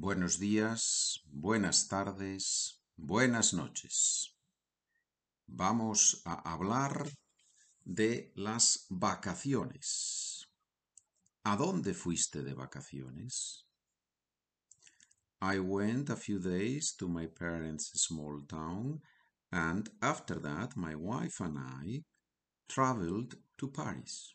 [0.00, 4.34] buenos días, buenas tardes, buenas noches.
[5.46, 7.06] Vamos a hablar
[7.84, 10.48] de las vacaciones.
[11.44, 13.66] ¿A dónde fuiste de vacaciones?
[15.42, 19.02] I went a few days to my parents' small town,
[19.52, 22.04] and after that, my wife and I
[22.66, 24.34] traveled to Paris.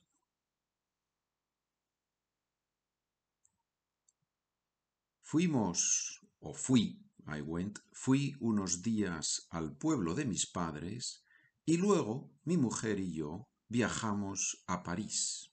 [5.28, 11.24] Fuimos, o fui, I went, fui unos días al pueblo de mis padres
[11.66, 15.52] y luego mi mujer y yo viajamos a París.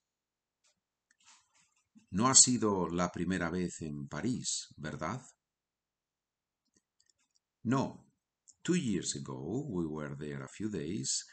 [2.11, 5.23] No ha sido la primera vez en París, ¿verdad?
[7.63, 8.13] No.
[8.63, 11.25] Two years ago we were there a few days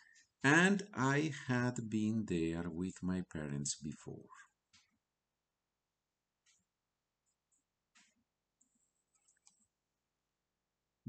[0.44, 4.30] and I had been there with my parents before.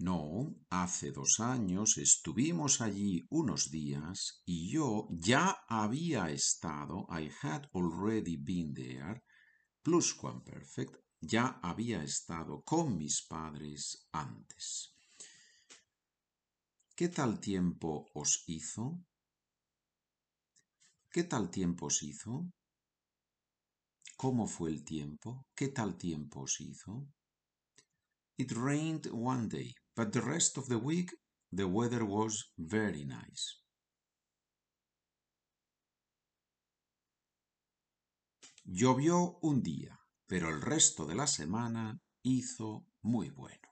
[0.03, 7.69] No, hace dos años estuvimos allí unos días y yo ya había estado, I had
[7.75, 9.23] already been there,
[9.83, 14.97] pluscuamperfect, ya había estado con mis padres antes.
[16.97, 19.05] ¿Qué tal tiempo os hizo?
[21.11, 22.51] ¿Qué tal tiempo os hizo?
[24.17, 25.47] ¿Cómo fue el tiempo?
[25.55, 27.07] ¿Qué tal tiempo os hizo?
[28.39, 31.11] It rained one day, but the rest of the week
[31.53, 33.61] the weather was very nice.
[38.65, 43.69] Llovió un día, pero el resto de la semana hizo muy bueno.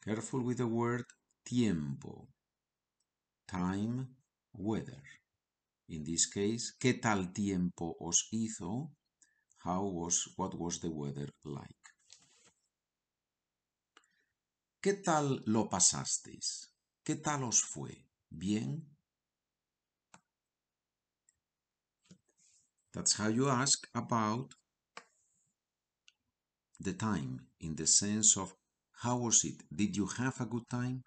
[0.00, 1.06] Careful with the word
[1.44, 2.28] tiempo.
[3.48, 4.14] Time,
[4.52, 5.02] weather.
[5.88, 8.92] In this case, ¿qué tal tiempo os hizo?
[9.64, 11.82] How was, what was the weather like?
[14.82, 16.74] ¿Qué tal lo pasasteis?
[17.04, 18.08] ¿Qué tal os fue?
[18.28, 18.98] ¿Bien?
[22.90, 24.56] That's how you ask about
[26.80, 28.56] the time in the sense of
[29.04, 29.62] how was it?
[29.70, 31.04] Did you have a good time?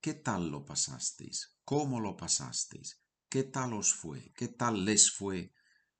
[0.00, 1.58] ¿Qué tal lo pasasteis?
[1.66, 2.98] ¿Cómo lo pasasteis?
[3.28, 4.32] ¿Qué tal os fue?
[4.34, 5.52] ¿Qué tal les fue?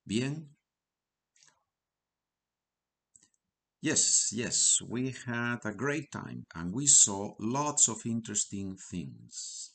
[0.03, 0.56] ¿Bien?
[3.82, 9.72] Yes, yes, we had a great time and we saw lots of interesting things.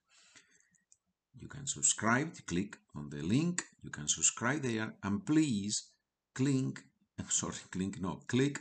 [1.39, 5.91] You can subscribe, click on the link, you can subscribe there, and please
[6.33, 6.79] click,
[7.29, 8.59] sorry, click, no, click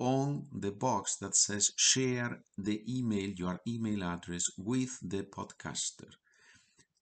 [0.00, 6.10] on the box that says share the email, your email address with the podcaster.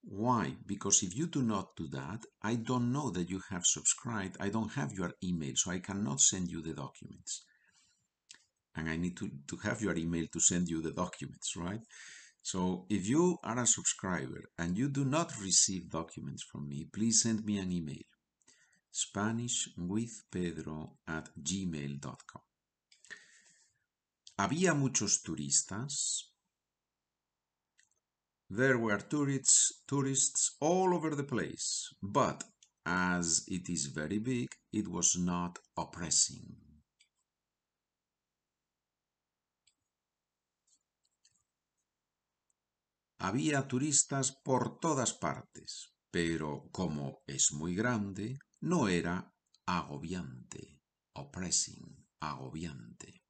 [0.03, 0.55] Why?
[0.65, 4.37] Because if you do not do that, I don't know that you have subscribed.
[4.39, 7.43] I don't have your email, so I cannot send you the documents.
[8.75, 11.81] And I need to, to have your email to send you the documents, right?
[12.41, 17.21] So if you are a subscriber and you do not receive documents from me, please
[17.21, 18.03] send me an email.
[18.91, 22.48] Spanish with Pedro at gmail.com.
[24.39, 26.33] ¿Había muchos turistas?
[28.49, 32.45] There were tourists, tourists all over the place, but
[32.85, 36.55] as it is very big, it was not oppressing.
[43.19, 49.33] Había turistas por todas partes, pero como es muy grande, no era
[49.65, 50.79] agobiante,
[51.13, 53.28] oppressing, agobiante.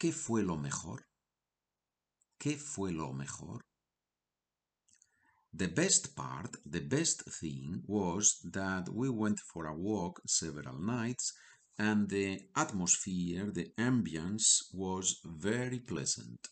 [0.00, 1.04] ¿Qué fue lo mejor?
[2.38, 3.60] ¿Qué fue lo mejor?
[5.52, 11.34] The best part, the best thing was that we went for a walk several nights
[11.76, 16.48] and the atmosphere, the ambience was very pleasant.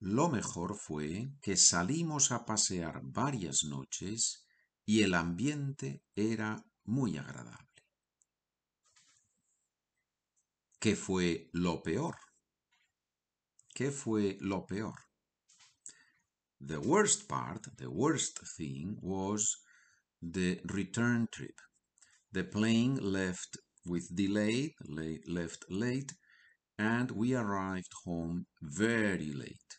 [0.00, 4.47] Lo mejor fue que salimos a pasear varias noches
[4.88, 7.82] y el ambiente era muy agradable.
[10.80, 12.16] ¿Qué fue lo peor?
[13.74, 14.98] ¿Qué fue lo peor?
[16.66, 19.58] The worst part, the worst thing was
[20.22, 21.60] the return trip.
[22.32, 24.74] The plane left with delay,
[25.26, 26.14] left late,
[26.78, 29.77] and we arrived home very late.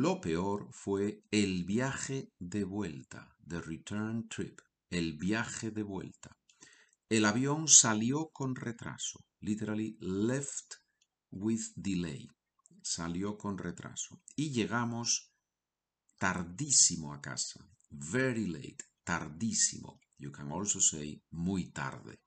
[0.00, 4.60] Lo peor fue el viaje de vuelta, the return trip,
[4.90, 6.38] el viaje de vuelta.
[7.08, 10.76] El avión salió con retraso, literally left
[11.32, 12.28] with delay,
[12.80, 14.22] salió con retraso.
[14.36, 15.32] Y llegamos
[16.16, 19.98] tardísimo a casa, very late, tardísimo.
[20.16, 22.20] You can also say muy tarde.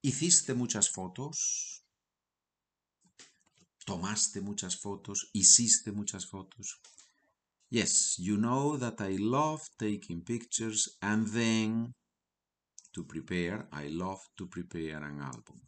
[0.00, 1.83] ¿Hiciste muchas fotos?
[3.84, 6.80] Tomaste muchas fotos, hiciste muchas fotos.
[7.70, 11.94] Yes, you know that I love taking pictures and then
[12.94, 15.60] to prepare, I love to prepare an album.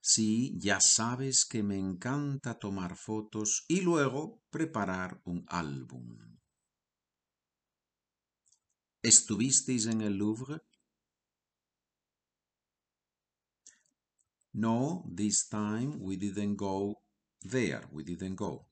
[0.00, 6.16] Sí, ya sabes que me encanta tomar fotos y luego preparar un álbum.
[9.02, 10.60] ¿Estuvisteis en el Louvre?
[14.58, 17.00] No, this time we didn't go
[17.42, 17.82] there.
[17.92, 18.64] We didn't go.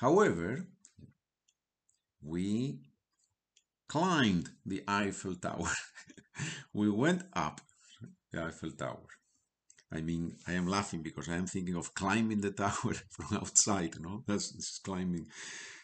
[0.00, 0.66] However,
[2.20, 2.80] we
[3.88, 5.70] climbed the Eiffel Tower.
[6.74, 7.60] we went up
[8.32, 9.06] the Eiffel Tower.
[9.92, 13.94] I mean, I am laughing because I am thinking of climbing the tower from outside,
[14.00, 14.24] no?
[14.26, 15.28] That's, that's climbing.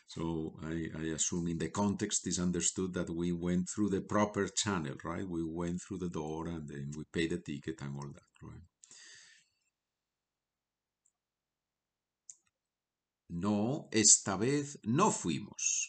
[0.07, 4.49] So I, I assume in the context is understood that we went through the proper
[4.49, 5.29] channel, right?
[5.29, 8.61] We went through the door and then we paid the ticket and all that, right?
[13.31, 15.89] No, esta vez no fuimos.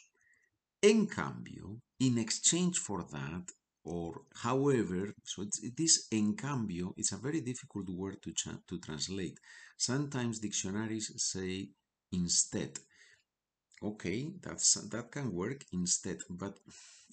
[0.81, 3.51] En cambio, in exchange for that,
[3.83, 8.33] or however, so it's, this en cambio is a very difficult word to,
[8.68, 9.39] to translate.
[9.77, 11.69] Sometimes dictionaries say
[12.11, 12.79] instead.
[13.83, 16.60] Okay, that's that can work instead, but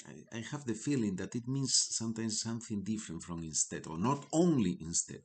[0.06, 4.26] I, I have the feeling that it means sometimes something different from instead, or not
[4.32, 5.23] only instead.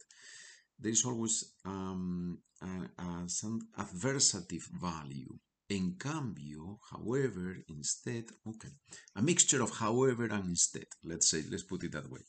[0.79, 5.37] There is always um, a, a, some adversative value.
[5.69, 8.69] En cambio, however, instead, okay,
[9.15, 10.87] a mixture of however and instead.
[11.03, 12.21] Let's say, let's put it that way.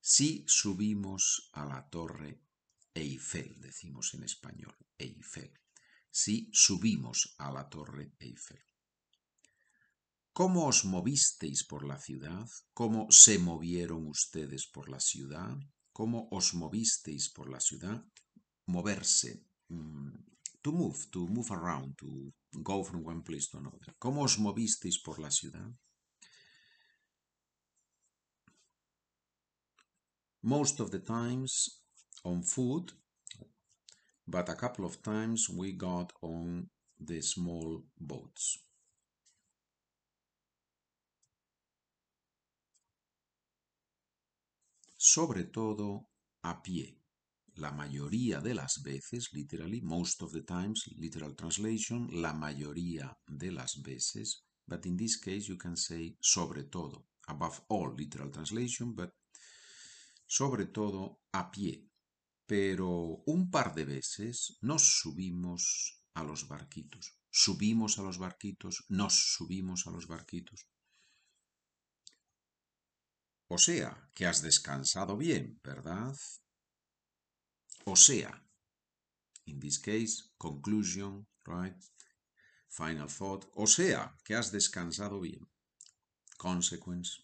[0.00, 2.40] Si subimos a la torre
[2.94, 5.61] Eiffel, decimos en español, Eiffel.
[6.12, 8.60] Si subimos a la torre Eiffel.
[10.34, 12.46] ¿Cómo os movisteis por la ciudad?
[12.74, 15.56] ¿Cómo se movieron ustedes por la ciudad?
[15.92, 18.04] ¿Cómo os movisteis por la ciudad?
[18.66, 19.44] Moverse.
[19.68, 20.12] Mm,
[20.62, 22.32] to move, to move around, to
[22.62, 23.94] go from one place to another.
[23.98, 25.70] ¿Cómo os movisteis por la ciudad?
[30.42, 31.82] Most of the times
[32.24, 32.92] on foot,
[34.32, 36.66] but a couple of times we got on
[36.98, 38.58] the small boats.
[44.96, 46.06] Sobre todo
[46.44, 46.96] a pie.
[47.56, 53.50] La mayoría de las veces, literally, most of the times, literal translation, la mayoría de
[53.50, 58.94] las veces, but in this case you can say sobre todo, above all, literal translation,
[58.94, 59.10] but
[60.26, 61.91] sobre todo a pie.
[62.46, 67.18] Pero un par de veces nos subimos a los barquitos.
[67.30, 70.66] Subimos a los barquitos, nos subimos a los barquitos.
[73.48, 76.14] O sea, que has descansado bien, ¿verdad?
[77.84, 78.42] O sea,
[79.46, 81.76] in this case, conclusion, right?
[82.68, 83.46] Final thought.
[83.54, 85.46] O sea, que has descansado bien.
[86.38, 87.22] Consequence.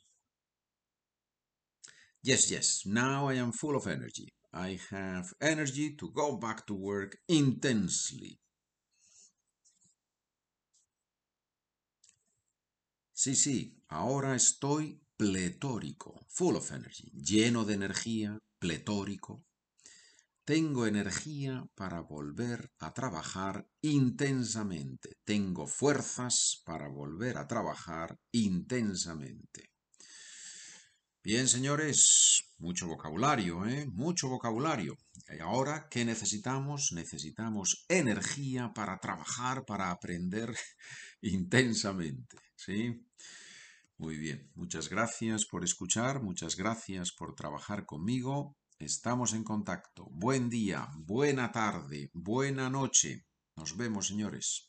[2.23, 4.29] Yes, yes, now I am full of energy.
[4.53, 8.41] I have energy to go back to work intensely.
[13.13, 19.45] Sí, sí, ahora estoy pletórico, full of energy, lleno de energía, pletórico.
[20.45, 25.19] Tengo energía para volver a trabajar intensamente.
[25.25, 29.68] Tengo fuerzas para volver a trabajar intensamente.
[31.23, 33.87] Bien, señores, mucho vocabulario, ¿eh?
[33.87, 34.97] Mucho vocabulario.
[35.29, 36.93] Y ahora, ¿qué necesitamos?
[36.93, 40.55] Necesitamos energía para trabajar, para aprender
[41.21, 43.07] intensamente, ¿sí?
[43.99, 50.07] Muy bien, muchas gracias por escuchar, muchas gracias por trabajar conmigo Estamos en contacto.
[50.13, 53.27] Buen día, buena tarde, buena noche.
[53.57, 54.68] Nos vemos, señores.